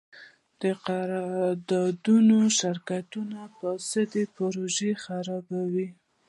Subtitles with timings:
[0.61, 2.19] د قراردادي
[2.59, 5.87] شرکتونو فساد پروژه خرابوي.